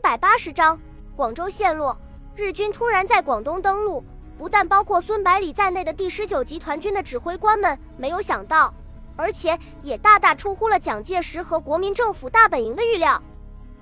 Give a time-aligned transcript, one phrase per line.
[0.00, 0.80] 百八十章，
[1.14, 1.96] 广州陷落。
[2.34, 4.02] 日军突然在广东登陆，
[4.38, 8.72] 不但包括孙百里在内的第十九集团军的指挥官们没有想到，
[9.14, 13.22] 而且也大大出乎了蒋介石和国民政府大本营的预料。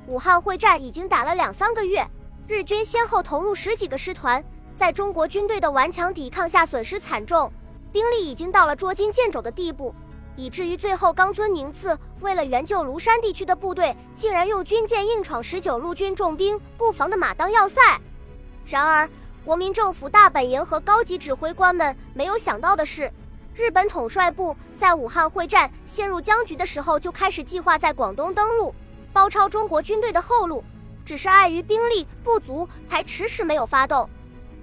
[0.09, 2.04] 武汉会战已经打了两三个月，
[2.48, 4.45] 日军先后投入十几个师团，
[4.77, 7.53] 在中国军队的顽强抵抗下损失惨重，
[7.93, 9.95] 兵力已经到了捉襟见肘的地步。
[10.39, 17.80] 以至于最后，冈村宁次为了援救庐山地区的部队，竟然用军舰硬闯十九路军重兵布防的马当要塞。
[18.64, 19.11] 然而，
[19.45, 23.12] 国民政府大本营和高级指挥官们没有想到的是，
[23.52, 28.73] 日本统帅部在武汉会战陷入僵局的时候，就开始计划在广东登陆，
[29.12, 30.62] 包抄中国军队的后路，
[31.05, 34.09] 只是碍于兵力不足，才迟迟没有发动。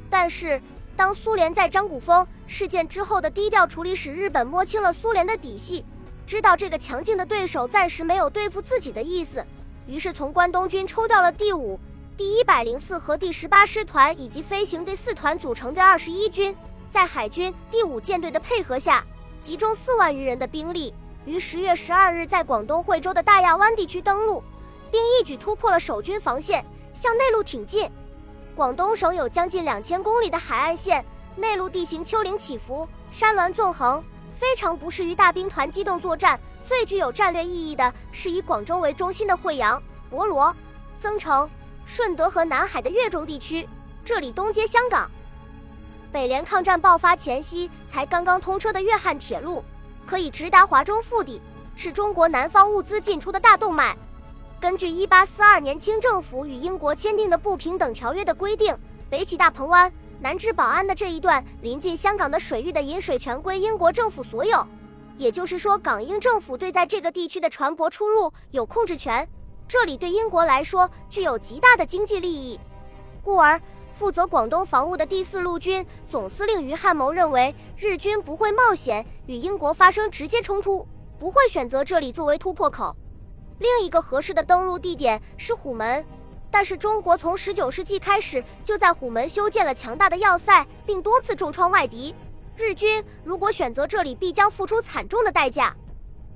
[0.10, 0.62] 但是，
[0.96, 5.84] 当苏联在张古峰事件之后的低调处理，使日本摸清了苏联的底细，
[6.26, 9.46] 知道这个强劲的对手暂时没有对付自己的意思，
[9.88, 11.80] 于是从关东军抽调了第五、
[12.16, 16.56] 第一百零四和第十八师团以及飞行队四团组成的二十一军，
[16.90, 19.04] 在海军第五舰队的配合下，
[19.42, 20.94] 集中四万余人的兵力，
[21.26, 24.44] 于十月十二日在广东惠州的大亚湾地区登陆，
[24.92, 27.90] 并一举突破了守军防线，向内陆挺进。
[28.56, 31.04] 广东省有将近两千公里的海岸线，
[31.36, 36.40] 内陆地形丘陵起伏，山峦纵横，非常不适于大兵团机动作战。
[36.66, 40.56] 最具有战略意义的是以广州为中心的惠阳、博罗、
[40.98, 41.48] 增城、
[41.86, 43.68] 顺德和南海的粤中地区，
[44.04, 45.10] 这里东接香港。
[46.12, 49.64] 北联抗战爆发前夕才刚刚通车的粤汉铁路，
[50.08, 51.42] 可以直达华中腹地，
[51.76, 53.96] 是中国南方物资进出的大动脉。
[54.60, 58.76] 根据1842年清政府与英国签订的不平等条约的规定，
[59.08, 59.92] 北起大鹏湾，
[60.26, 64.68] 南至宝安的这一段临近香港的水域的饮水权归英国政府所有。
[65.18, 69.30] 也就是说，港英政府对在这个地区的船舶出入有控制权，
[69.68, 72.60] 这里对英国来说具有极大的经济利益。
[73.22, 73.62] 故而，
[73.92, 80.88] 负责广东防务的第四路军总司令于汉谋认为，日军不会冒险与英国发生直接冲突，
[81.20, 82.96] 不会选择这里作为突破口。
[83.60, 86.04] 另一个合适的登陆地点是虎门，
[86.56, 92.16] 但是中国从十九世纪开始就在虎门修建了强大的要塞，并多次重创外敌。
[92.56, 95.76] 日军如果选择这里，必将付出惨重的代价。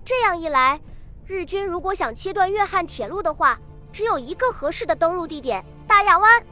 [0.03, 0.77] 这样一来，
[1.25, 3.57] 日军如果想切断粤汉铁路的话，
[3.93, 6.45] 只有一个合适的登陆地点——大亚湾。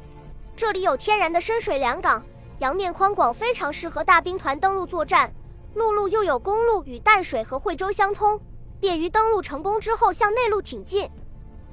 [0.56, 2.26] 这里有天然的深水良港，
[2.60, 5.30] 洋面宽广，非常适合大兵团登陆作战。
[5.74, 8.40] 陆路又有公路与淡水和惠州相通。
[8.80, 11.10] 便于登陆成功之后向内陆挺进。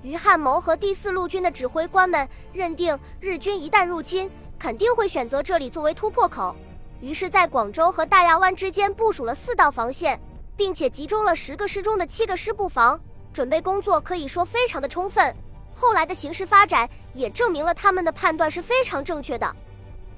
[0.05, 6.55] 于汉谋和第四路军的指挥官们认定，日军一旦入侵，肯定会选择这里作为突破口。
[7.01, 10.21] 于是，在广州和大亚湾之间部署了四道防线，
[10.59, 13.01] 并且集中了十个师中的七个师布防，
[13.33, 15.35] 准备工作可以说非常的充分。
[15.73, 19.57] 后来的形势发展也证明了他们的判断是非常正确的。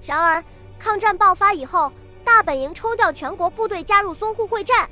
[0.02, 0.42] 然而，
[0.80, 1.92] 抗战爆发以后，
[2.24, 4.90] 大本营抽调全国部队加入淞沪会战。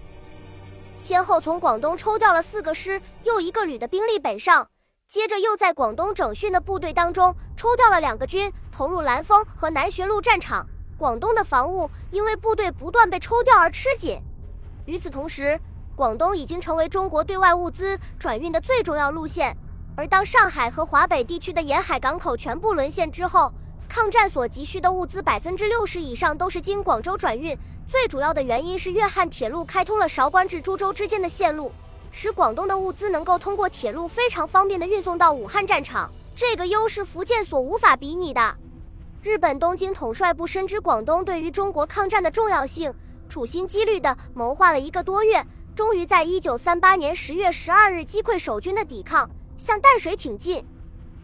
[0.96, 4.68] 先后从广东抽调了四个师又一个旅的兵力北上，
[5.06, 10.66] 接着又在广东整训的部队当中抽调了两个军投入兰丰和南浔路战场。
[10.96, 14.20] 广东的防务因为部队不断被抽调而吃紧。
[14.86, 15.58] 与此同时，
[15.94, 19.56] 广东已经成为中国对外物资转运的最重要路线。
[19.96, 23.52] 而当上海和华北地区的沿海港口全部沦陷之后，
[23.88, 27.56] 抗战所急需的物资百分之六十以上都是经广州转运。
[27.86, 31.70] 最主要的原因是粤汉铁路开通了韶关至株洲之间的线路，
[32.16, 36.08] 使广东的物资能够通过铁路非常方便地运送到武汉战场。
[36.32, 38.56] 这个优势福建所无法比拟的。
[39.20, 42.94] 日本东京统帅部深知广东对于中国抗战的重要性，
[43.28, 50.64] 处心积虑地谋划了一个多月，终于在一九三八年十月十二日击溃守军的抵抗，向淡水挺进。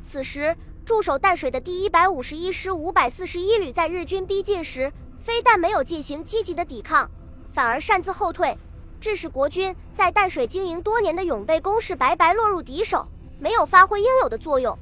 [0.02, 4.92] 此时驻守淡水的第一百五十一师五百四十一旅在日军逼近时。
[5.20, 7.08] 非但没有进行积极的抵抗，
[7.52, 8.56] 反而擅自后退，
[9.00, 14.78] 致使国军在淡水经营多年的永备工事白白落入敌手，没有发挥应有的作用。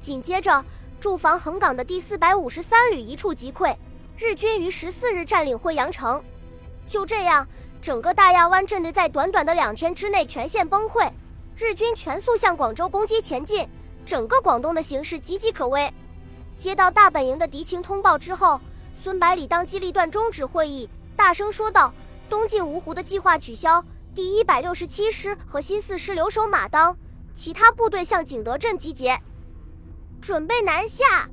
[0.00, 0.64] 紧接着，
[0.98, 3.76] 驻防横岗的第四百五十三旅一触即溃，
[4.16, 6.22] 日军于十四日占领惠阳城。
[6.88, 7.46] 就这样，
[7.82, 11.10] 整个大亚湾阵地在短短的两天之内全线崩溃，
[11.54, 13.68] 日军全速向广州攻击前进，
[14.06, 15.92] 整个广东的形势岌岌可危。
[16.56, 18.58] 接到大本营的敌情通报之后。
[19.02, 20.86] 孙百里当机立断终止会议，
[21.16, 21.90] 大声说道
[22.30, 23.84] ：“东进芜湖的计划取消，
[24.14, 26.96] 第一百六十七师和新四师留守马当，
[27.34, 29.20] 其他部队向景德镇集结，
[30.20, 31.28] 准备南下。”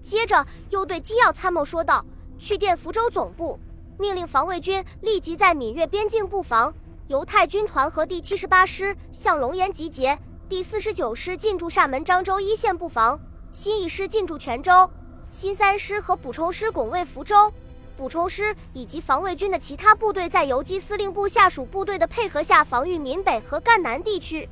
[0.00, 2.06] 接着又对机要参谋说道
[2.38, 3.58] ：“去电福州总部，
[3.98, 6.72] 命令防卫军立即在闽粤边境布防。
[7.08, 10.16] 犹太军团和第七十八师向龙岩集结，
[10.48, 13.18] 第四十九师进驻厦门、漳州一线布防，
[13.52, 14.88] 新一师进驻泉州，
[15.30, 17.52] 新三师和补充师拱卫福州。
[17.98, 24.48] 补充师以及防卫军的其他部队在游击司令部下属部队的配合下，防御闽北和赣南地区。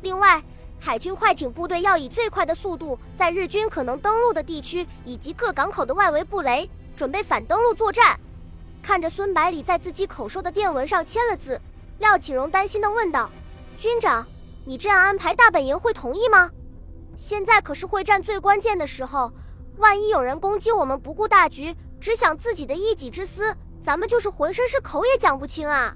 [0.00, 0.42] 另外，
[0.80, 8.18] 海军快艇部队要以最快的速度，在日军可能登陆的地区以及各港口的外围布雷，准备反登陆作战。
[8.82, 11.60] 看着孙百里在自己口授的电文上签了字，
[11.98, 13.28] 廖启荣担心地问道
[13.76, 14.26] ：“军长，
[14.64, 16.50] 你这样安排，大本营会同意吗？
[17.16, 19.30] 现在可是会战最关键的时候，
[19.76, 25.94] 万一有人攻击我们，不顾大局。”只想自己的一己之私，咱们就是浑身是口也讲不清啊！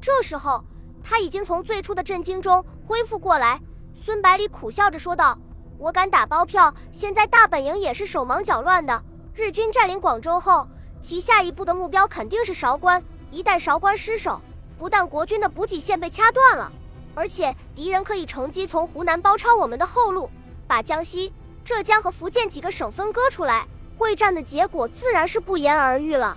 [0.00, 0.64] 这时候，
[1.02, 3.60] 他已经从最初的震惊中恢复过来。
[3.94, 5.36] 孙百里苦笑着说道
[5.78, 9.02] ：“我敢打包票，现在大本营也是手忙脚乱的。
[9.34, 10.66] 日军占领广州后，
[11.02, 13.02] 其下一步的目标肯定是韶关。
[13.30, 14.40] 一旦韶关失守，
[14.78, 16.72] 不但国军的补给线被掐断了，
[17.14, 20.30] 而且敌人可以乘机从湖南包抄我们的后路，
[20.66, 21.32] 把江西、
[21.64, 23.66] 浙江和福建几个省分割出来。”
[23.98, 26.36] 会战的结果自然是不言而喻了。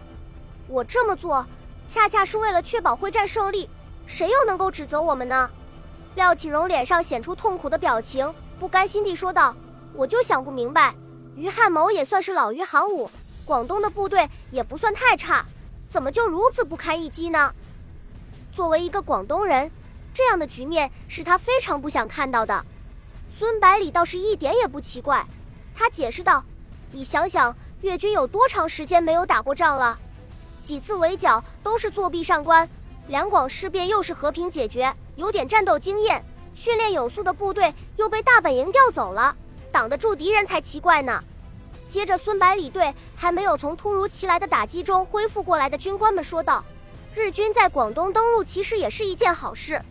[0.67, 1.45] 我这么做，
[1.87, 3.69] 恰恰是为了确保会战胜利，
[4.05, 5.49] 谁又能够指责我们呢？
[6.15, 9.55] 廖启荣脸上显出痛苦的表情，不甘心地说道
[9.93, 10.93] ：“我就想不明白，
[11.35, 13.09] 于汉谋也算是老于行伍，
[13.45, 15.45] 广东的部队也不算太差，
[15.87, 17.53] 怎么就如此不堪一击呢？”
[18.51, 19.71] 作为一个广东人，
[20.13, 22.65] 这样的局面是他非常不想看到的。
[23.37, 25.25] 孙百里倒是一点也不奇怪，
[25.73, 26.43] 他解释道。
[26.91, 29.97] 你想想，越军有多长时间没有打过仗了？
[30.63, 32.67] 几次围剿都是作壁上观，
[33.07, 36.23] 两广事变又是和平解决，有点战斗经验，
[36.55, 39.35] 训练有素的部队又被大本营调走了，
[39.71, 41.23] 挡得住敌人才奇怪呢。
[41.87, 46.63] 接着，孙百里对还没有从突如其来的打击中恢复过来的军官们说道
[47.15, 49.81] ：“日军在广东登陆其实也是一件好事。”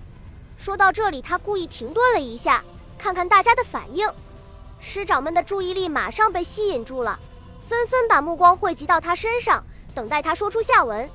[0.59, 2.62] 说到这里，他故意停顿了一下，
[2.99, 4.09] 看看大家的反应。
[4.81, 7.19] 师长们的注意力马上被吸引住了，
[7.67, 9.65] 纷纷把目光汇集到他身上，
[9.95, 11.09] 等待他说出下文。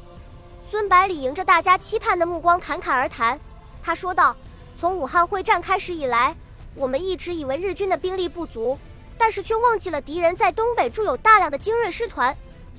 [0.70, 3.40] 孙百里迎着大家期盼的目光侃侃而谈，
[3.82, 4.36] 他说道
[4.76, 6.36] ：“从武汉会战开始以来，
[6.76, 8.78] 我们一直以为日军的兵力不足，
[9.18, 12.36] 但是却忘记了敌人在东北驻有大量的精锐师团，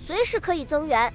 [0.07, 1.13] 随时可以增援。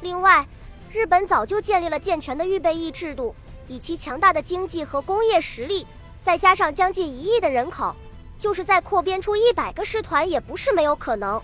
[0.00, 0.46] 另外，
[0.92, 3.34] 日本早就建立了健全的预备役制度，
[3.68, 5.86] 以其强大的经济和工业实力，
[6.22, 7.94] 再加上将近一亿的人口。”
[8.38, 11.40] 就是再扩编出一百个师团也不是没有可能。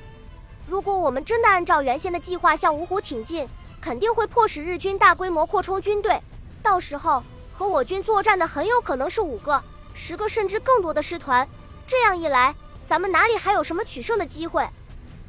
[0.66, 3.48] 如果我们真的按照原先的计划向芜湖挺进，
[3.80, 6.18] 肯定会迫使日军大规模扩充军队。
[6.62, 9.62] 到时候和我军作战的很有可能是五个、
[9.92, 11.46] 十个甚至更多的师团。
[11.86, 12.54] 这样一来，
[12.86, 14.66] 咱们哪里还有什么取胜的机会？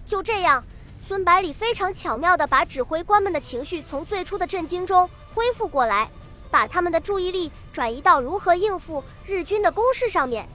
[0.06, 0.64] 就这样，
[1.06, 6.10] 孙百里非常巧妙地把指挥官们的情绪从最初的震惊中恢复过来，
[6.50, 10.48] 把他们的注意力转移到如何应付日军的攻势上面。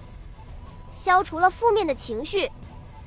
[0.92, 2.50] 消除了负面的情绪。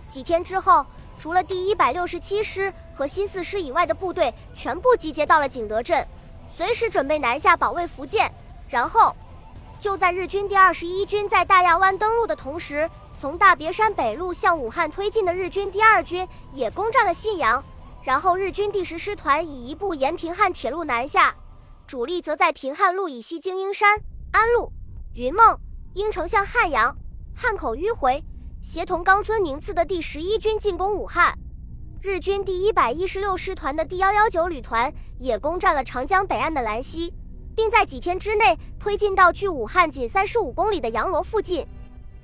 [0.09, 0.85] 几天之后，
[1.17, 6.05] 除了第一百六十七师和新四师以外的部队全部集结到了景德镇，
[6.47, 8.31] 随时准备南下保卫福建。
[8.67, 9.15] 然后，
[9.79, 12.89] 就在日军第二十一军在大亚湾登陆的同时，
[13.19, 17.63] 从大别山北路向武汉推进的日军第二军也攻占了信阳。
[18.01, 21.35] 然后，日军第十师团以一部沿平汉铁路南下，
[21.87, 24.01] 主力则在平汉路以西经英山、
[24.31, 24.71] 安陆、
[25.15, 25.57] 云梦、
[25.93, 26.95] 应城向汉阳。
[27.35, 28.23] 汉口迂回，
[28.61, 31.37] 协同冈村宁次的第十一军进攻武汉。
[32.01, 37.13] 日军第一百一十六师团的第幺幺九旅团也攻占了长江北岸的兰溪，
[37.55, 41.65] 并在几天之内推进到距武汉仅三十五公里的阳罗附近。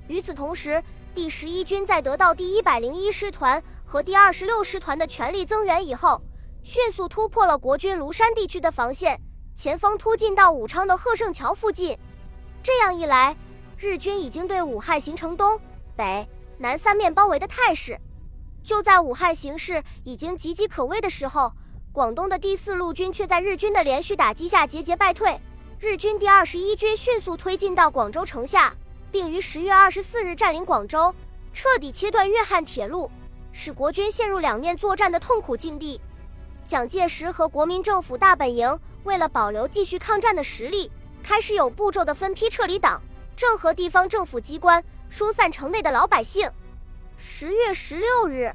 [0.06, 0.82] 与此同时，
[1.14, 6.20] 第十一军在得到第一百零一师团和第二十六师团的全力增援以后，
[6.62, 9.20] 迅速突破了国军庐山地区的防线，
[9.54, 11.98] 前锋突进到武昌的贺胜桥附近。
[12.62, 13.34] 这样一来，
[13.82, 15.58] 日军已经对武汉形成东
[15.96, 17.98] 北南三面包围的态势。
[18.62, 21.50] 就在武汉形势已经岌岌可危的时候，
[21.90, 25.40] 广东的第四路军却在日军的连续打击下节节败退。
[25.78, 28.74] 日军第二十一军迅速推进到广州城下，
[29.10, 31.14] 并于十月二十四日占领广州，
[31.54, 33.10] 彻底切断粤汉铁路，
[33.50, 35.98] 使国军陷入两面作战的痛苦境地。
[36.66, 43.00] 蒋介石和国民政府大本营为了保留继续抗战的实力，开始有步骤的分批撤离党。
[43.40, 46.50] 政和地方政府机关疏散城内的老百姓。
[47.16, 48.54] 十月十六日，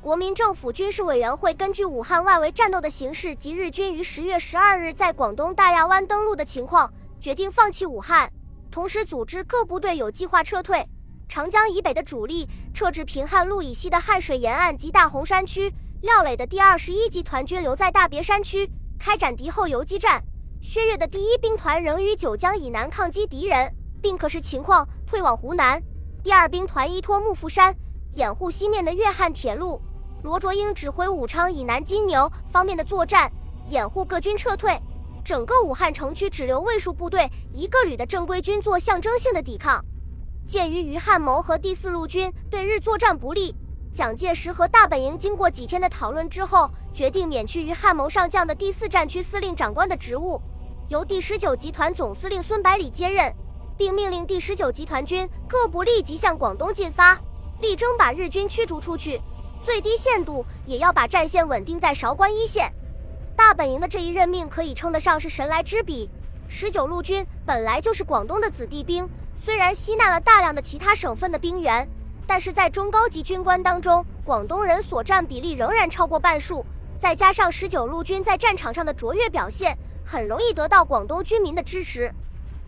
[0.00, 8.28] 国民政府军事委员会根据武汉外围战斗的形势及日军于十月十二日在广东大亚湾登陆的情况，决定放弃武汉，
[8.72, 10.84] 同时组织各部队有计划撤退。
[11.28, 15.72] 长江以北的主力撤至平汉路以西的汉水沿岸及大洪山区。
[16.02, 20.20] 廖磊的第二十一集团军留在大别山区开展敌后游击战。
[20.60, 23.74] 薛岳的第一兵团仍于九江以南抗击敌人。
[24.06, 25.82] 并可视情况退往湖南。
[26.22, 27.74] 第二兵团依托幕阜山，
[28.12, 29.82] 掩护西面的粤汉铁路。
[30.22, 33.28] 罗卓英指挥武昌以南金牛方面的作战，
[33.66, 34.80] 掩护各军撤退。
[35.24, 39.84] 整个武汉城区只留卫戍部队一个旅的正规军做象征性的抵抗。
[40.46, 43.52] 鉴于余汉谋和第四路军对日作战不利，
[43.96, 50.38] 蒋介石和大本营经过几天的讨论之后，决定免去于汉谋上将的第四战区司令长官的职务，
[50.90, 53.34] 由第十九集团总司令孙百里接任，
[53.74, 57.18] 并命令第十九集团军各部立即向广东进发，
[57.62, 59.18] 力争把日军驱逐出去，
[59.64, 62.70] 最低限度也要把战线稳定在韶关一线。
[63.34, 66.10] 大本营的这一任命可以称得上是神来之笔。
[66.48, 69.08] 十九路军本来就是广东的子弟兵，
[69.42, 71.88] 虽然吸纳了大量的其他省份的兵员，
[72.26, 76.64] 但是在中高级军官当中，广东人所占比例仍然超过半数。
[76.98, 82.12] 再加上十九路军在战场上的卓越表现，很容易得到广东军民的支持。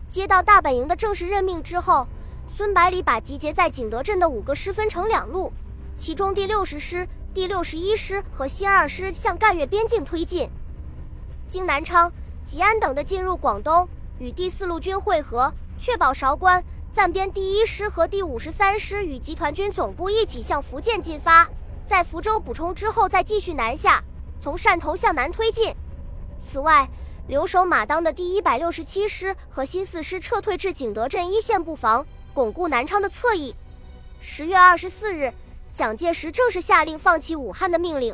[0.07, 2.07] 接到大本营的正式任命之后，
[2.47, 5.51] 孙百里把集结在景德镇的五个师分成两路，
[5.97, 10.49] 其中第六十师、第六十一师和新二师向赣粤边境推进。
[11.47, 12.11] 经南昌、
[12.45, 13.89] 吉安等的进入广东，
[14.19, 16.63] 与第四路军会合，确保韶关。
[16.99, 21.49] 暂编第一师和第五十三师与集团军总部一起向福建进发，
[21.85, 24.03] 在福州补充之后，再继续南下，
[24.41, 25.73] 从汕头向南推进。
[26.41, 26.85] 此外，
[27.29, 33.55] 留守马当的第一百六十七师和新四师撤退至景德镇一线布防，巩固南昌的侧翼。
[34.19, 35.33] 十月二十四日，
[35.71, 38.13] 蒋介石正式下令放弃武汉的命令。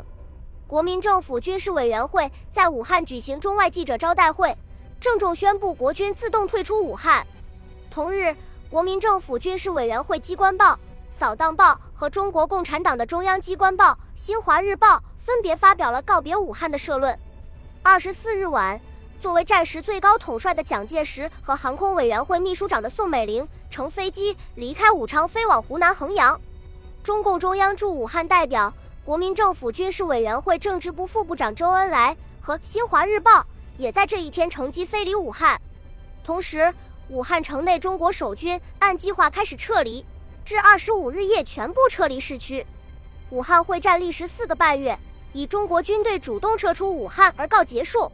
[0.68, 4.56] 国民政府军事委员会在武汉举行中外记者招待会，
[5.00, 7.26] 郑重宣布国军自动退出武汉。
[7.90, 8.32] 同日，
[8.68, 10.74] 国民政府军事委员会机关报
[11.08, 17.16] 《扫荡报》和中国共产党的中央机关报《新华日报》分别发表了告别武汉的社论。
[17.82, 18.80] 二十四日晚，
[19.20, 26.38] 作为战时最高统帅的蒋介石和航空委员会秘书长的宋美龄乘飞机离开武昌，飞往湖南衡阳。
[27.04, 28.72] 中共中央驻武汉代表。
[29.04, 33.40] 国民政府军事委员会政治部副部长周恩来和《新华日报》
[33.76, 35.60] 也在这一天乘机飞离武汉。
[36.24, 36.74] 同时，
[37.08, 40.04] 武汉城内中国守军按计划开始撤离，
[40.44, 42.66] 至二十五日夜全部撤离市区。
[43.30, 44.98] 武汉会战历时四个半月，
[45.32, 48.10] 以中国军队主动撤出武汉而告结束。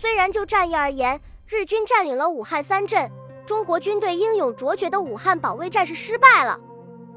[0.00, 3.10] 虽然就战役而言，日军占领了武汉三镇，
[3.44, 6.58] 中国军队英勇卓绝的武汉保卫战是失败了，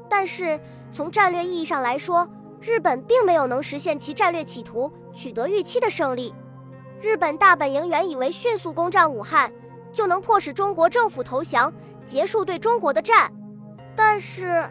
[0.08, 0.58] 但是
[0.92, 2.28] 从战略意义上来说，
[2.60, 6.34] 日本并没有能实现其战略企图，取得预期的胜利。
[7.00, 9.52] 日本大本营原以为迅速攻占武汉，
[9.96, 11.72] 就能迫使中国政府投降，
[12.04, 13.32] 结束对中国的战。
[13.96, 14.68] 但是，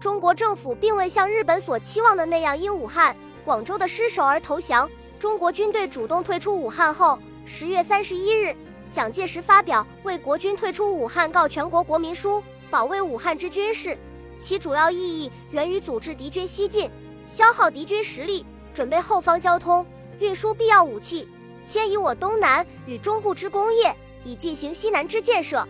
[0.00, 3.14] 中国政府并未像日本所期望的那样因武汉、
[3.44, 4.90] 广州的失守而投降。
[5.18, 8.56] 中国军队主动退出武汉后，十月三十一日，
[8.88, 13.94] 蒋介石发表为国军退出武汉告全国国民书，保卫武汉之军事。
[14.40, 16.90] 其主要意义源于阻止敌军西进，
[17.28, 19.84] 消耗敌军实力，准备后方交通，
[20.18, 21.28] 运输必要武器，
[21.62, 25.66] 迁移我东南与中部之工业，以进行西南之建设。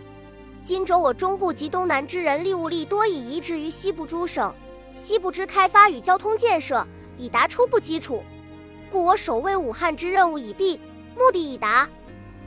[0.63, 4.53] 今轴我中部及东南之人力物力多已移植于西部诸省，
[4.95, 6.85] 西部之开发与交通建设
[7.17, 8.23] 已达初步基础，
[8.91, 10.79] 故我守卫武汉之任务已毕，
[11.15, 11.87] 目的已达。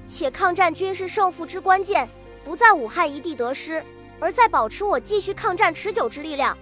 [0.07, 2.09] 且抗战军事胜负之关键
[2.45, 3.85] 不在武汉一地得失。
[4.21, 6.59] 而在保持我继续抗战持久之力量。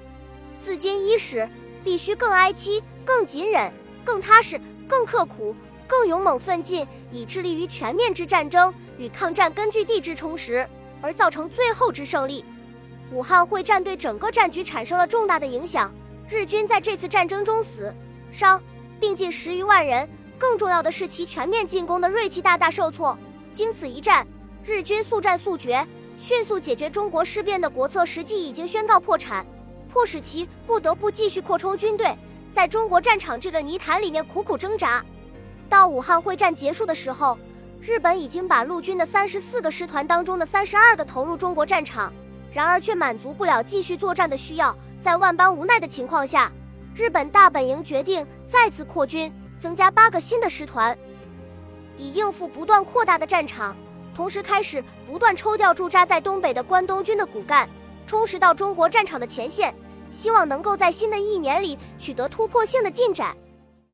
[0.60, 1.48] 自今伊始，
[1.82, 3.72] 必须更哀戚、更谨忍、
[4.04, 10.66] 更踏实、更刻苦、更勇猛奋进，以致力于全面之战争与抗战根据地之充实，
[11.00, 12.44] 而造成最后之胜利。
[13.12, 15.92] 武汉会战对整个战局产生了重大的影响，
[16.28, 17.94] 日军在这次战争中死
[18.32, 18.60] 伤
[18.98, 20.08] 并近十余万人。
[20.38, 23.16] 更重要的是，其全面进攻的锐气大大受挫。
[23.52, 24.26] 经此一战，
[24.64, 25.86] 日军速战速决。
[26.18, 29.46] 迅速解决中国事变的国策，实际已经宣告破产，
[29.92, 32.16] 迫使其不得不继续扩充军队，
[32.54, 35.04] 在中国战场这个泥潭里面苦苦挣扎。
[35.68, 37.38] 到武汉会战结束的时候，
[37.80, 42.12] 日本已经把陆军的三十四个师团当中的三十二个投入中国战场，
[42.52, 44.76] 然而却满足不了继续作战的需要。
[45.00, 46.50] 在万般无奈的情况下，
[46.94, 50.96] 日本大本营决定再次扩军，增加八个新的师团，
[51.96, 53.76] 以应付不断扩大的战场。
[54.14, 57.68] 同时开始不断抽调驻扎在东北的关东军的骨干，
[58.06, 59.72] 充实到中国战场的前线，
[60.10, 63.36] 希望能够在新的一年里取得突破性的进展。